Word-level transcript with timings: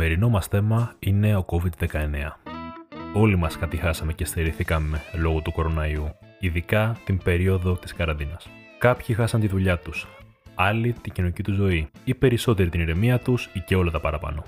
σημερινό 0.00 0.28
μας 0.28 0.46
θέμα 0.46 0.94
είναι 0.98 1.36
ο 1.36 1.44
COVID-19. 1.48 1.96
Όλοι 3.14 3.36
μας 3.36 3.58
κατηχάσαμε 3.58 4.12
και 4.12 4.24
στερηθήκαμε 4.24 5.00
λόγω 5.14 5.40
του 5.40 5.52
κοροναϊού, 5.52 6.14
ειδικά 6.38 6.96
την 7.04 7.18
περίοδο 7.18 7.74
της 7.74 7.94
καραντίνας. 7.94 8.48
Κάποιοι 8.78 9.14
χάσαν 9.14 9.40
τη 9.40 9.46
δουλειά 9.46 9.78
τους, 9.78 10.06
άλλοι 10.54 10.92
την 10.92 11.12
κοινωνική 11.12 11.42
τους 11.42 11.54
ζωή, 11.54 11.88
ή 12.04 12.14
περισσότεροι 12.14 12.68
την 12.68 12.80
ηρεμία 12.80 13.18
τους 13.18 13.48
ή 13.52 13.60
και 13.60 13.76
όλα 13.76 13.90
τα 13.90 14.00
παραπάνω. 14.00 14.44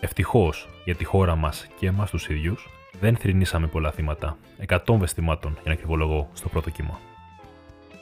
Ευτυχώς 0.00 0.68
για 0.84 0.94
τη 0.94 1.04
χώρα 1.04 1.36
μας 1.36 1.66
και 1.78 1.86
εμάς 1.86 2.10
τους 2.10 2.28
ίδιους, 2.28 2.68
δεν 3.00 3.16
θρυνήσαμε 3.16 3.66
πολλά 3.66 3.90
θύματα, 3.90 4.36
εκατόμβε 4.58 5.06
θυμάτων 5.06 5.52
για 5.52 5.70
να 5.70 5.74
κρυβολογώ 5.74 6.28
στο 6.32 6.48
πρώτο 6.48 6.70
κύμα. 6.70 6.98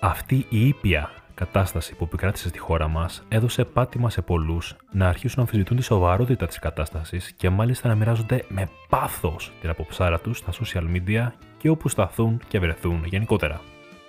Αυτή 0.01 0.47
η 0.49 0.67
ήπια 0.69 1.11
κατάσταση 1.37 1.95
που 1.95 2.05
επικράτησε 2.05 2.49
στη 2.49 2.59
χώρα 2.59 2.89
μας 2.89 3.23
έδωσε 3.29 3.65
πάτημα 3.65 4.11
σε 4.11 4.23
πολλούς 4.23 4.77
να 4.93 5.09
αρχίσουν 5.09 5.35
να 5.37 5.43
αμφισβητούν 5.43 5.77
τη 5.77 5.83
σοβαρότητα 5.83 6.47
της 6.47 6.59
κατάστασης 6.59 7.33
και 7.33 7.51
μάλιστα 7.51 7.89
να 7.89 7.95
μοιράζονται 7.95 8.45
με 8.49 8.69
πάθος 8.89 9.53
την 9.61 9.71
αποψάρα 9.71 10.19
τους 10.21 10.39
στα 10.39 10.53
social 10.53 10.85
media 10.97 11.33
και 11.59 11.69
όπου 11.69 11.89
σταθούν 11.89 12.41
και 12.49 12.59
βρεθούν 12.59 13.05
γενικότερα. 13.05 13.61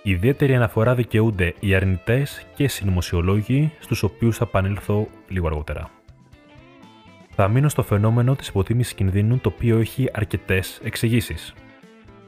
Ιδιαίτερη 0.04 0.56
αναφορά 0.56 0.96
δικαιούνται 0.96 1.54
οι 1.60 1.76
αρνητές 1.76 2.46
και 2.56 2.64
οι 2.64 2.68
συνωμοσιολόγοι, 2.68 3.72
στους 3.80 4.04
οποίους 4.04 4.38
θα 4.38 4.46
επανέλθω 4.48 5.08
λίγο 5.28 5.48
αργότερα. 5.48 5.90
Θα 7.36 7.48
μείνω 7.48 7.70
στο 7.70 7.84
φαινόμενο 7.84 8.36
της 8.36 8.48
υποτίμησης 8.48 8.94
κινδύνου, 8.94 9.40
το 9.40 9.52
οποίο 9.56 9.78
έχει 9.78 10.10
αρκετές 10.14 10.80
εξηγήσεις. 10.84 11.54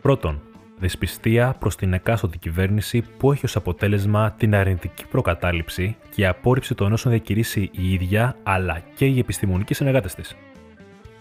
Πρώτον, 0.02 0.42
δυσπιστία 0.80 1.56
προς 1.60 1.76
την 1.76 1.94
εκάστοτε 1.94 2.38
κυβέρνηση 2.38 3.02
που 3.18 3.32
έχει 3.32 3.46
ως 3.46 3.56
αποτέλεσμα 3.56 4.32
την 4.32 4.56
αρνητική 4.56 5.06
προκατάληψη 5.06 5.96
και 6.16 6.28
απόρριψη 6.28 6.76
των 6.76 6.94
όσων 6.94 7.12
διακηρύσει 7.12 7.70
η 7.72 7.94
ίδια 7.94 8.36
αλλά 8.44 8.82
και 8.96 9.06
οι 9.06 9.20
επιστημονικοί 9.20 9.74
συνεργάτες 9.74 10.16
της. 10.16 10.36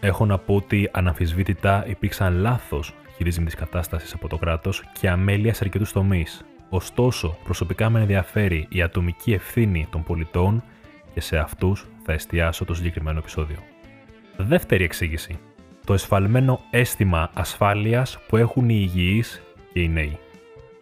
Έχω 0.00 0.27
να 0.27 0.38
πω 0.38 0.55
ότι 0.55 0.88
αναμφισβήτητα 0.92 1.84
υπήρξαν 1.86 2.34
λάθος 2.34 2.94
χειρισμοί 3.16 3.44
τη 3.44 3.56
κατάστασης 3.56 4.12
από 4.12 4.28
το 4.28 4.36
κράτος 4.36 4.84
και 5.00 5.08
αμέλεια 5.08 5.55
σε 5.55 5.64
αρκετούς 5.64 5.92
τομείς. 5.92 6.44
Ωστόσο, 6.68 7.38
προσωπικά 7.44 7.90
με 7.90 8.00
ενδιαφέρει 8.00 8.66
η 8.68 8.83
ατομική 8.83 9.33
ευθύνη 9.33 9.86
των 9.90 10.02
πολιτών 10.02 10.62
και 11.14 11.20
σε 11.20 11.38
αυτούς 11.38 11.86
θα 12.05 12.12
εστιάσω 12.12 12.64
το 12.64 12.74
συγκεκριμένο 12.74 13.18
επεισόδιο. 13.18 13.56
Δεύτερη 14.36 14.84
εξήγηση. 14.84 15.38
Το 15.86 15.92
εσφαλμένο 15.92 16.61
αίσθημα 16.70 17.30
ασφάλειας 17.34 18.18
που 18.28 18.36
έχουν 18.36 18.68
οι 18.68 18.78
υγιείς 18.80 19.42
και 19.72 19.80
οι 19.80 19.88
νέοι. 19.88 20.19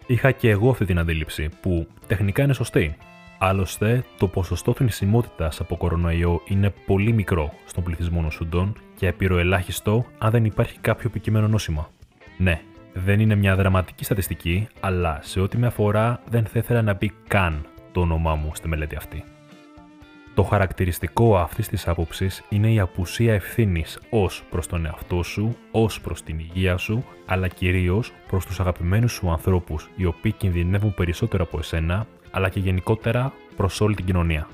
Είχα 0.06 0.30
και 0.30 0.50
εγώ 0.50 0.70
αυτή 0.70 0.84
την 0.84 0.98
αντίληψη, 0.98 1.48
που 1.60 1.86
τεχνικά 2.06 2.42
είναι 2.42 2.52
σωστή. 2.52 2.96
Άλλωστε, 3.38 4.04
το 4.18 4.28
ποσοστό 4.28 4.72
θνησιμότητας 4.72 5.60
από 5.60 5.76
κορονοϊό 5.76 6.40
είναι 6.48 6.72
πολύ 6.86 7.12
μικρό 7.12 7.52
στον 7.66 7.84
πληθυσμό 7.84 8.20
νοσούντων 8.20 8.76
και 8.96 9.06
επιροελάχιστο 9.06 10.04
αν 10.18 10.30
δεν 10.30 10.44
υπάρχει 10.44 10.78
κάποιο 10.78 11.08
επικείμενο 11.08 11.48
νόσημα. 11.48 11.90
Ναι, 12.38 12.60
δεν 12.92 13.20
είναι 13.20 13.34
μια 13.34 13.56
δραματική 13.56 14.04
στατιστική, 14.04 14.68
αλλά 14.80 15.18
σε 15.22 15.40
ό,τι 15.40 15.58
με 15.58 15.66
αφορά 15.66 16.20
δεν 16.28 16.44
θα 16.44 16.58
ήθελα 16.58 16.82
να 16.82 16.94
μπει 16.94 17.12
καν 17.28 17.66
το 17.92 18.00
όνομά 18.00 18.34
μου 18.34 18.50
στη 18.54 18.68
μελέτη 18.68 18.96
αυτή. 18.96 19.24
Το 20.36 20.42
χαρακτηριστικό 20.42 21.36
αυτής 21.36 21.68
της 21.68 21.88
άποψης 21.88 22.42
είναι 22.48 22.72
η 22.72 22.80
απουσία 22.80 23.34
ευθύνης 23.34 23.98
ως 24.10 24.44
προς 24.50 24.66
τον 24.66 24.86
εαυτό 24.86 25.22
σου, 25.22 25.56
ως 25.70 26.00
προς 26.00 26.22
την 26.22 26.38
υγεία 26.38 26.76
σου, 26.76 27.04
αλλά 27.26 27.48
κυρίως 27.48 28.12
προς 28.26 28.46
τους 28.46 28.60
αγαπημένους 28.60 29.12
σου 29.12 29.30
ανθρώπους, 29.30 29.90
οι 29.96 30.04
οποίοι 30.04 30.32
κινδυνεύουν 30.32 30.94
περισσότερο 30.94 31.44
από 31.44 31.58
εσένα, 31.58 32.06
αλλά 32.30 32.48
και 32.48 32.60
γενικότερα 32.60 33.32
προς 33.56 33.80
όλη 33.80 33.94
την 33.94 34.04
κοινωνία. 34.04 34.48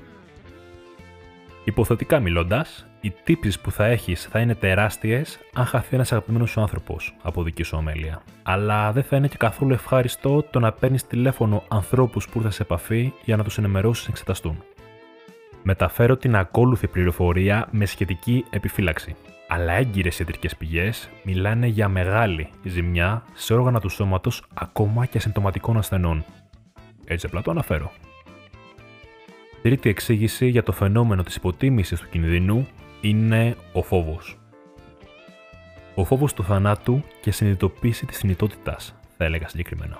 Υποθετικά 1.63 2.19
μιλώντας, 2.19 2.85
οι 3.01 3.13
τύψει 3.23 3.61
που 3.61 3.71
θα 3.71 3.85
έχεις 3.85 4.23
θα 4.31 4.39
είναι 4.39 4.55
τεράστιες 4.55 5.39
αν 5.53 5.65
χαθεί 5.65 5.95
ένας 5.95 6.11
αγαπημένος 6.11 6.49
σου 6.49 6.61
άνθρωπος 6.61 7.15
από 7.21 7.43
δική 7.43 7.63
σου 7.63 7.77
ομέλεια. 7.79 8.21
Αλλά 8.43 8.91
δεν 8.91 9.03
θα 9.03 9.15
είναι 9.15 9.27
και 9.27 9.37
καθόλου 9.37 9.73
ευχάριστο 9.73 10.43
το 10.43 10.59
να 10.59 10.71
παίρνεις 10.71 11.07
τηλέφωνο 11.07 11.63
ανθρώπους 11.67 12.27
που 12.27 12.37
ήρθαν 12.37 12.51
σε 12.51 12.61
επαφή 12.61 13.13
για 13.23 13.37
να 13.37 13.43
τους 13.43 13.57
ενημερώσεις 13.57 14.03
να 14.03 14.09
εξεταστούν. 14.11 14.63
Μεταφέρω 15.63 16.17
την 16.17 16.35
ακόλουθη 16.35 16.87
πληροφορία 16.87 17.67
με 17.71 17.85
σχετική 17.85 18.45
επιφύλαξη. 18.49 19.15
Αλλά 19.47 19.73
έγκυρες 19.73 20.19
ιατρικές 20.19 20.55
πηγές 20.55 21.09
μιλάνε 21.23 21.67
για 21.67 21.87
μεγάλη 21.87 22.49
ζημιά 22.63 23.23
σε 23.33 23.53
όργανα 23.53 23.79
του 23.79 23.89
σώματος 23.89 24.43
ακόμα 24.53 25.05
και 25.05 25.17
ασυμπτωματικών 25.17 25.77
ασθενών. 25.77 26.25
Έτσι 27.05 27.25
απλά 27.25 27.41
το 27.41 27.51
αναφέρω. 27.51 27.91
Τρίτη 29.61 29.89
εξήγηση 29.89 30.47
για 30.47 30.63
το 30.63 30.71
φαινόμενο 30.71 31.23
της 31.23 31.35
υποτίμησης 31.35 31.99
του 31.99 32.09
κινδύνου 32.09 32.67
είναι 33.01 33.55
ο 33.73 33.81
φόβος. 33.81 34.37
Ο 35.95 36.03
φόβος 36.03 36.33
του 36.33 36.43
θανάτου 36.43 37.03
και 37.21 37.31
συνειδητοποίηση 37.31 38.05
της 38.05 38.17
θνητότητας, 38.17 38.95
θα 39.17 39.25
έλεγα 39.25 39.47
συγκεκριμένα. 39.47 39.99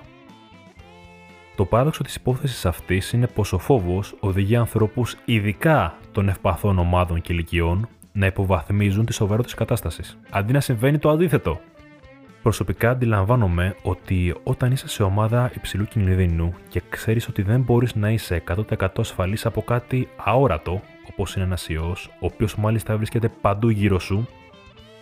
Το 1.56 1.64
παράδοξο 1.64 2.02
της 2.02 2.14
υπόθεσης 2.14 2.66
αυτής 2.66 3.12
είναι 3.12 3.26
πως 3.26 3.52
ο 3.52 3.58
φόβος 3.58 4.14
οδηγεί 4.20 4.56
ανθρώπους, 4.56 5.16
ειδικά 5.24 5.94
των 6.12 6.28
ευπαθών 6.28 6.78
ομάδων 6.78 7.20
και 7.20 7.32
ηλικιών, 7.32 7.88
να 8.12 8.26
υποβαθμίζουν 8.26 9.04
τη 9.04 9.12
σοβαρότητα 9.12 9.44
της 9.46 9.54
κατάστασης, 9.54 10.18
αντί 10.30 10.52
να 10.52 10.60
συμβαίνει 10.60 10.98
το 10.98 11.10
αντίθετο. 11.10 11.60
Προσωπικά 12.42 12.90
αντιλαμβάνομαι 12.90 13.76
ότι 13.82 14.34
όταν 14.42 14.72
είσαι 14.72 14.88
σε 14.88 15.02
ομάδα 15.02 15.50
υψηλού 15.54 15.84
κινδύνου 15.84 16.54
και 16.68 16.82
ξέρεις 16.88 17.28
ότι 17.28 17.42
δεν 17.42 17.60
μπορείς 17.60 17.94
να 17.94 18.10
είσαι 18.10 18.42
100% 18.78 18.86
ασφαλής 18.96 19.46
από 19.46 19.62
κάτι 19.62 20.08
αόρατο, 20.16 20.80
όπως 21.10 21.34
είναι 21.34 21.44
ένας 21.44 21.68
ιός, 21.68 22.10
ο 22.20 22.26
οποίος 22.26 22.56
μάλιστα 22.56 22.96
βρίσκεται 22.96 23.28
παντού 23.40 23.68
γύρω 23.68 23.98
σου, 23.98 24.28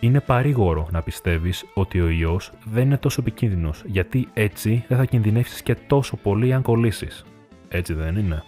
είναι 0.02 0.20
παρήγορο 0.20 0.88
να 0.90 1.02
πιστεύεις 1.02 1.64
ότι 1.74 2.00
ο 2.00 2.08
ιός 2.08 2.52
δεν 2.64 2.84
είναι 2.84 2.96
τόσο 2.96 3.20
επικίνδυνος, 3.20 3.82
γιατί 3.86 4.28
έτσι 4.32 4.84
δεν 4.88 4.98
θα 4.98 5.04
κινδυνεύσεις 5.04 5.62
και 5.62 5.74
τόσο 5.74 6.16
πολύ 6.16 6.52
αν 6.52 6.62
κολλήσεις. 6.62 7.24
Έτσι 7.68 7.92
δεν 7.94 8.16
είναι. 8.16 8.42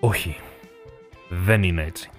Όχι. 0.00 0.36
Δεν 1.28 1.62
είναι 1.62 1.82
έτσι. 1.82 2.10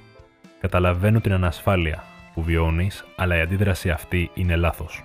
Καταλαβαίνω 0.60 1.22
την 1.22 1.34
ανασφάλεια 1.34 2.04
που 2.34 2.44
βιώνεις, 2.44 3.06
αλλά 3.16 3.38
η 3.38 3.42
αντίδραση 3.42 3.90
αυτή 3.90 4.32
είναι 4.34 4.56
λάθος. 4.56 5.04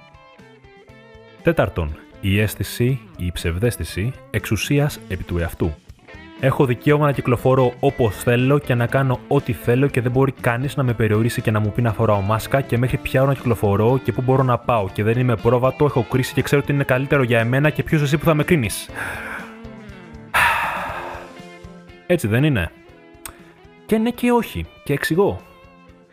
Τέταρτον, 1.42 1.96
η 2.20 2.40
αίσθηση 2.40 3.00
ή 3.16 3.26
η 3.26 3.32
ψευδέστηση 3.32 4.12
εξουσίας 4.30 5.00
επί 5.08 5.22
του 5.22 5.38
εαυτού. 5.38 5.74
Έχω 6.44 6.66
δικαίωμα 6.66 7.06
να 7.06 7.12
κυκλοφορώ 7.12 7.74
όπως 7.80 8.16
θέλω 8.16 8.58
και 8.58 8.74
να 8.74 8.86
κάνω 8.86 9.20
ό,τι 9.28 9.52
θέλω 9.52 9.88
και 9.88 10.00
δεν 10.00 10.10
μπορεί 10.10 10.32
κανείς 10.32 10.76
να 10.76 10.82
με 10.82 10.92
περιορίσει 10.92 11.40
και 11.40 11.50
να 11.50 11.60
μου 11.60 11.72
πει 11.72 11.82
να 11.82 11.92
φοράω 11.92 12.20
μάσκα 12.20 12.60
και 12.60 12.78
μέχρι 12.78 12.96
ποια 12.96 13.20
ώρα 13.20 13.30
να 13.30 13.36
κυκλοφορώ 13.36 14.00
και 14.04 14.12
πού 14.12 14.22
μπορώ 14.22 14.42
να 14.42 14.58
πάω. 14.58 14.88
Και 14.92 15.02
δεν 15.02 15.18
είμαι 15.18 15.36
πρόβατο, 15.36 15.84
έχω 15.84 16.06
κρίση 16.10 16.34
και 16.34 16.42
ξέρω 16.42 16.60
ότι 16.64 16.72
είναι 16.72 16.84
καλύτερο 16.84 17.22
για 17.22 17.38
εμένα 17.38 17.70
και 17.70 17.82
ποιος 17.82 18.02
εσύ 18.02 18.18
που 18.18 18.24
θα 18.24 18.34
με 18.34 18.44
κρίνεις. 18.44 18.88
Έτσι 22.06 22.26
δεν 22.26 22.44
είναι. 22.44 22.70
Και 23.86 23.98
ναι 23.98 24.10
και 24.10 24.30
όχι. 24.30 24.66
Και 24.84 24.92
εξηγώ. 24.92 25.40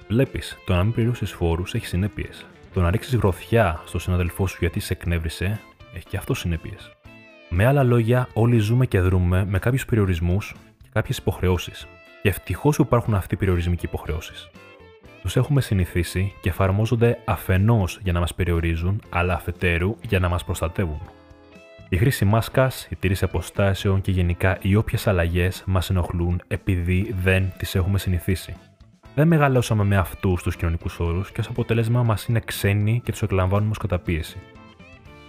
Βλέπεις, 0.07 0.57
το 0.65 0.73
να 0.73 0.83
μην 0.83 0.93
πληρώσεις 0.93 1.31
φόρους 1.31 1.73
έχει 1.73 1.85
συνέπειες. 1.85 2.45
Το 2.73 2.81
να 2.81 2.89
ρίξεις 2.89 3.15
γροθιά 3.15 3.81
στο 3.85 3.99
συναδελφό 3.99 4.47
σου 4.47 4.57
γιατί 4.59 4.79
σε 4.79 4.93
εκνεύρισε 4.93 5.59
έχει 5.95 6.05
και 6.05 6.17
αυτό 6.17 6.33
συνέπειες. 6.33 6.91
Με 7.53 7.65
άλλα 7.65 7.83
λόγια, 7.83 8.27
όλοι 8.33 8.57
ζούμε 8.57 8.85
και 8.85 8.99
δρούμε 8.99 9.45
με 9.45 9.59
κάποιους 9.59 9.85
περιορισμούς 9.85 10.55
και 10.83 10.89
κάποιες 10.91 11.17
υποχρεώσεις. 11.17 11.87
Και 12.21 12.29
ευτυχώς 12.29 12.75
που 12.75 12.81
υπάρχουν 12.81 13.13
αυτοί 13.13 13.33
οι 13.33 13.37
περιορισμοί 13.37 13.75
και 13.75 13.85
υποχρεώσεις. 13.85 14.49
Τους 15.21 15.35
έχουμε 15.35 15.61
συνηθίσει 15.61 16.33
και 16.41 16.49
εφαρμόζονται 16.49 17.17
αφενός 17.25 17.99
για 18.03 18.13
να 18.13 18.19
μας 18.19 18.35
περιορίζουν, 18.35 19.01
αλλά 19.09 19.33
αφετέρου 19.33 19.95
για 20.07 20.19
να 20.19 20.29
μας 20.29 20.43
προστατεύουν. 20.43 21.01
Η 21.89 21.97
χρήση 21.97 22.25
μάσκας, 22.25 22.87
η 22.89 22.95
τήρηση 22.95 23.23
αποστάσεων 23.23 24.01
και 24.01 24.11
γενικά 24.11 24.57
οι 24.61 24.75
όποιες 24.75 25.07
αλλαγές 25.07 25.63
μας 25.65 25.89
ενοχλούν 25.89 26.41
επειδή 26.47 27.15
δεν 27.21 27.53
τις 27.57 27.75
έχουμε 27.75 27.97
συνηθίσει. 27.97 28.55
Δεν 29.15 29.27
μεγαλώσαμε 29.27 29.83
με 29.83 29.97
αυτούς 29.97 30.43
τους 30.43 30.55
κοινωνικούς 30.55 30.99
όρους 30.99 31.31
και 31.31 31.39
ως 31.39 31.47
αποτέλεσμα 31.47 32.03
μας 32.03 32.25
είναι 32.25 32.39
ξένοι 32.39 33.01
και 33.03 33.11
τους 33.11 33.21
εκλαμβάνουμε 33.21 33.71
ως 33.71 33.77
καταπίεση. 33.77 34.37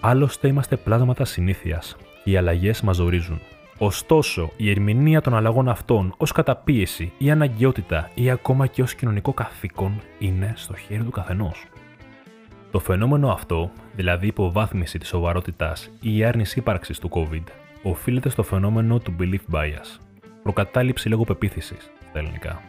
Άλλωστε 0.01 0.49
είμαστε 0.49 0.77
πλάσματα 0.77 1.25
συνήθειας, 1.25 1.97
οι 2.25 2.37
αλλαγές 2.37 2.81
μας 2.81 2.99
ορίζουν. 2.99 3.41
Ωστόσο, 3.79 4.51
η 4.57 4.71
ερμηνεία 4.71 5.21
των 5.21 5.35
αλλαγών 5.35 5.69
αυτών 5.69 6.15
ως 6.17 6.33
καταπίεση 6.33 7.13
ή 7.19 7.31
αναγκαιότητα 7.31 8.11
ή 8.15 8.31
ακόμα 8.31 8.67
και 8.67 8.83
ως 8.83 8.95
κοινωνικό 8.95 9.33
καθήκον 9.33 10.01
είναι 10.19 10.53
στο 10.57 10.75
χέρι 10.75 11.03
του 11.03 11.11
καθενός. 11.11 11.65
Το 12.71 12.79
φαινόμενο 12.79 13.31
αυτό, 13.31 13.71
δηλαδή 13.95 14.25
η 14.25 14.29
υποβάθμιση 14.29 14.99
της 14.99 15.09
σοβαρότητας 15.09 15.91
ή 16.01 16.17
η 16.17 16.25
άρνηση 16.25 16.59
ύπαρξης 16.59 16.99
του 16.99 17.11
COVID, 17.13 17.45
οφείλεται 17.83 18.29
στο 18.29 18.43
φαινόμενο 18.43 18.99
του 18.99 19.15
belief 19.21 19.55
bias, 19.55 19.99
προκατάληψη 20.43 21.09
λόγω 21.09 21.25
πεποίθησης 21.25 21.91
στα 22.11 22.19
ελληνικά. 22.19 22.63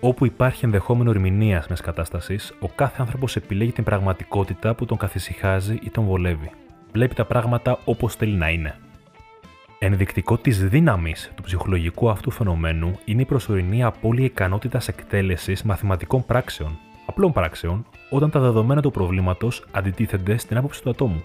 Όπου 0.00 0.26
υπάρχει 0.26 0.64
ενδεχόμενο 0.64 1.10
ερμηνείας 1.10 1.66
μιας 1.66 1.80
κατάστασης, 1.80 2.54
ο 2.60 2.68
κάθε 2.68 2.96
άνθρωπος 2.98 3.36
επιλέγει 3.36 3.72
την 3.72 3.84
πραγματικότητα 3.84 4.74
που 4.74 4.84
τον 4.84 4.96
καθησυχάζει 4.96 5.78
ή 5.82 5.90
τον 5.90 6.04
βολεύει 6.04 6.50
βλέπει 6.92 7.14
τα 7.14 7.24
πράγματα 7.24 7.78
όπως 7.84 8.14
θέλει 8.14 8.36
να 8.36 8.48
είναι. 8.48 8.74
Ενδεικτικό 9.78 10.36
της 10.36 10.68
δύναμης 10.68 11.32
του 11.36 11.42
ψυχολογικού 11.42 12.10
αυτού 12.10 12.30
φαινομένου 12.30 12.98
είναι 13.04 13.22
η 13.22 13.24
προσωρινή 13.24 13.84
απώλεια 13.84 14.24
ικανότητας 14.24 14.88
εκτέλεσης 14.88 15.62
μαθηματικών 15.62 16.26
πράξεων, 16.26 16.78
απλών 17.06 17.32
πράξεων, 17.32 17.86
όταν 18.10 18.30
τα 18.30 18.40
δεδομένα 18.40 18.82
του 18.82 18.90
προβλήματος 18.90 19.64
αντιτίθενται 19.70 20.36
στην 20.36 20.56
άποψη 20.56 20.82
του 20.82 20.90
ατόμου. 20.90 21.22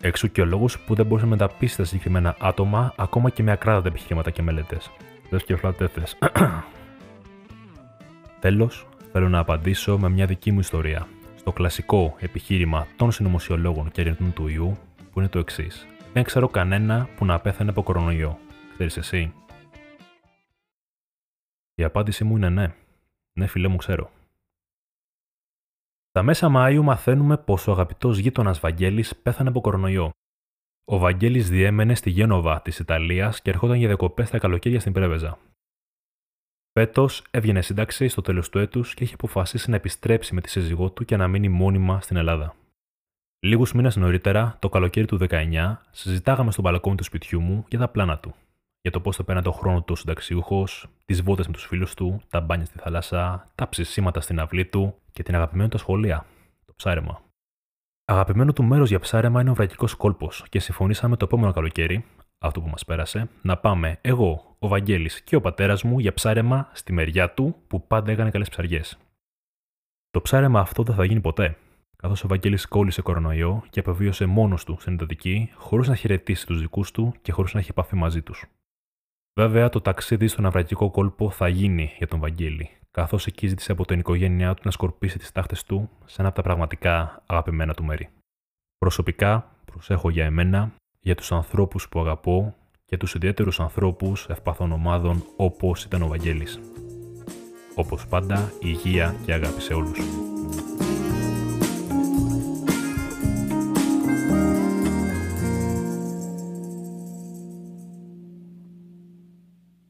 Εξού 0.00 0.32
και 0.32 0.40
ο 0.40 0.44
λόγος 0.44 0.78
που 0.78 0.94
δεν 0.94 1.06
μπορείς 1.06 1.24
να 1.24 1.30
μεταπίσει 1.30 1.76
τα 1.76 1.84
συγκεκριμένα 1.84 2.36
άτομα 2.40 2.92
ακόμα 2.96 3.30
και 3.30 3.42
με 3.42 3.52
ακράδαντα 3.52 3.88
επιχειρήματα 3.88 4.30
και 4.30 4.42
μελέτες. 4.42 4.90
Δες 5.30 5.44
και 5.44 5.56
φλατέθε. 5.56 6.02
Τέλος, 8.40 8.86
θέλω 9.12 9.28
να 9.28 9.38
απαντήσω 9.38 9.98
με 9.98 10.08
μια 10.08 10.26
δική 10.26 10.52
μου 10.52 10.58
ιστορία. 10.58 11.06
Στο 11.46 11.54
κλασικό 11.54 12.16
επιχείρημα 12.18 12.86
των 12.96 13.12
συνωμοσιολόγων 13.12 13.90
και 13.90 14.00
ερευνητών 14.00 14.32
του 14.32 14.48
ιού, 14.48 14.78
που 15.12 15.18
είναι 15.18 15.28
το 15.28 15.38
εξής. 15.38 15.86
Δεν 16.12 16.22
ξέρω 16.22 16.48
κανένα 16.48 17.08
που 17.16 17.24
να 17.24 17.40
πέθανε 17.40 17.70
από 17.70 17.82
κορονοϊό. 17.82 18.38
Ξέρεις 18.72 18.96
εσύ; 18.96 19.32
Η 21.74 21.82
απάντησή 21.84 22.24
μου 22.24 22.36
είναι 22.36 22.48
ναι. 22.48 22.74
Ναι, 23.38 23.46
φιλέ 23.46 23.68
μου, 23.68 23.76
ξέρω. 23.76 24.10
Τα 26.10 26.22
μέσα 26.22 26.48
Μάιου 26.48 26.82
μαθαίνουμε 26.82 27.36
πω 27.36 27.58
ο 27.66 27.70
αγαπητός 27.70 28.18
γείτονας 28.18 28.60
Βαγγέλης 28.60 29.16
πέθανε 29.16 29.48
από 29.48 29.60
κορονοϊό. 29.60 30.10
Ο 30.84 30.98
Βαγγέλης 30.98 31.48
διέμενε 31.50 31.94
στη 31.94 32.10
Γένοβα 32.10 32.62
της 32.62 32.78
Ιταλίας 32.78 33.42
και 33.42 33.50
ερχόταν 33.50 33.76
για 33.76 33.86
διακοπές 33.86 34.30
τα 34.30 34.38
καλοκαίρια 34.38 34.80
στην 34.80 34.92
Πρέβεζα. 34.92 35.38
Φέτος 36.78 37.22
έβγαινε 37.30 37.62
σύνταξη 37.62 38.08
στο 38.08 38.22
τέλος 38.22 38.48
του 38.48 38.58
έτους 38.58 38.94
και 38.94 39.04
είχε 39.04 39.14
αποφασίσει 39.14 39.70
να 39.70 39.76
επιστρέψει 39.76 40.34
με 40.34 40.40
τη 40.40 40.50
σύζυγό 40.50 40.90
του 40.90 41.04
και 41.04 41.16
να 41.16 41.28
μείνει 41.28 41.48
μόνιμα 41.48 42.00
στην 42.00 42.16
Ελλάδα. 42.16 42.54
Λίγους 43.40 43.72
μήνες 43.72 43.96
νωρίτερα, 43.96 44.56
το 44.58 44.68
καλοκαίρι 44.68 45.06
του 45.06 45.18
19, 45.30 45.76
συζητάγαμε 45.90 46.50
στο 46.50 46.62
μπαλκόνι 46.62 46.96
του 46.96 47.04
σπιτιού 47.04 47.40
μου 47.40 47.64
για 47.68 47.78
τα 47.78 47.88
πλάνα 47.88 48.18
του. 48.18 48.34
Για 48.80 48.90
το 48.90 49.00
πώς 49.00 49.16
θα 49.16 49.24
πέρανε 49.24 49.44
το 49.44 49.52
χρόνο 49.52 49.82
του 49.82 49.94
συνταξιούχος, 49.94 50.86
τις 51.04 51.22
βότες 51.22 51.46
με 51.46 51.52
τους 51.52 51.66
φίλους 51.66 51.94
του, 51.94 52.22
τα 52.28 52.40
μπάνια 52.40 52.66
στη 52.66 52.78
θάλασσα, 52.78 53.46
τα 53.54 53.68
ψησίματα 53.68 54.20
στην 54.20 54.40
αυλή 54.40 54.66
του 54.66 54.94
και 55.12 55.22
την 55.22 55.34
αγαπημένη 55.34 55.68
του 55.68 55.78
σχολεία, 55.78 56.26
το 56.64 56.72
ψάρεμα. 56.76 57.22
Αγαπημένο 58.04 58.52
του 58.52 58.64
μέρος 58.64 58.88
για 58.88 58.98
ψάρεμα 58.98 59.40
είναι 59.40 59.50
ο 59.50 59.54
βρακικό 59.54 59.86
κόλπος 59.96 60.44
και 60.48 60.58
συμφωνήσαμε 60.58 61.16
το 61.16 61.24
επόμενο 61.24 61.52
καλοκαίρι, 61.52 62.04
αυτό 62.38 62.60
που 62.60 62.68
μας 62.68 62.84
πέρασε, 62.84 63.28
να 63.42 63.56
πάμε 63.56 63.98
εγώ, 64.00 64.56
ο 64.58 64.68
Βαγγέλης 64.68 65.22
και 65.22 65.36
ο 65.36 65.40
πατέρας 65.40 65.82
μου 65.82 65.98
για 65.98 66.14
ψάρεμα 66.14 66.70
στη 66.72 66.92
μεριά 66.92 67.30
του 67.30 67.56
που 67.66 67.86
πάντα 67.86 68.12
έκανε 68.12 68.30
καλές 68.30 68.48
ψαριές. 68.48 68.98
Το 70.10 70.22
ψάρεμα 70.22 70.60
αυτό 70.60 70.82
δεν 70.82 70.94
θα 70.94 71.04
γίνει 71.04 71.20
ποτέ, 71.20 71.56
καθώς 71.96 72.24
ο 72.24 72.28
Βαγγέλης 72.28 72.66
κόλλησε 72.66 73.02
κορονοϊό 73.02 73.64
και 73.70 73.80
απεβίωσε 73.80 74.26
μόνος 74.26 74.64
του 74.64 74.76
στην 74.80 74.92
εντατική, 74.92 75.50
χωρίς 75.54 75.88
να 75.88 75.94
χαιρετήσει 75.94 76.46
τους 76.46 76.60
δικούς 76.60 76.90
του 76.90 77.14
και 77.22 77.32
χωρίς 77.32 77.54
να 77.54 77.60
έχει 77.60 77.70
επαφή 77.70 77.96
μαζί 77.96 78.22
τους. 78.22 78.44
Βέβαια, 79.40 79.68
το 79.68 79.80
ταξίδι 79.80 80.26
στον 80.26 80.46
αυραγικό 80.46 80.90
κόλπο 80.90 81.30
θα 81.30 81.48
γίνει 81.48 81.92
για 81.96 82.06
τον 82.06 82.20
Βαγγέλη, 82.20 82.70
καθώς 82.90 83.26
εκεί 83.26 83.46
ζήτησε 83.46 83.72
από 83.72 83.84
την 83.84 83.98
οικογένειά 83.98 84.54
του 84.54 84.62
να 84.64 84.70
σκορπίσει 84.70 85.18
τις 85.18 85.32
τάχτες 85.32 85.64
του 85.64 85.90
σε 86.04 86.16
ένα 86.18 86.28
από 86.28 86.36
τα 86.36 86.42
πραγματικά 86.42 87.22
αγαπημένα 87.26 87.74
του 87.74 87.84
μέρη. 87.84 88.08
Προσωπικά, 88.78 89.56
προσέχω 89.64 90.10
για 90.10 90.24
εμένα, 90.24 90.72
για 91.06 91.14
τους 91.14 91.32
ανθρώπους 91.32 91.88
που 91.88 92.00
αγαπώ 92.00 92.54
και 92.86 92.96
τους 92.96 93.14
ιδιαίτερους 93.14 93.60
ανθρώπους 93.60 94.26
ευπαθών 94.28 94.72
ομάδων 94.72 95.24
όπως 95.36 95.84
ήταν 95.84 96.02
ο 96.02 96.06
Βαγγέλης. 96.06 96.60
Όπως 97.74 98.06
πάντα, 98.06 98.52
υγεία 98.60 99.14
και 99.24 99.32
αγάπη 99.32 99.60
σε 99.60 99.74
όλους. 99.74 99.98